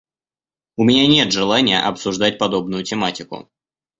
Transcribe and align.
У 0.77 0.83
меня 0.83 1.05
нет 1.05 1.31
желания 1.31 1.79
обсуждать 1.79 2.39
подобную 2.39 2.83
тематику. 2.83 3.51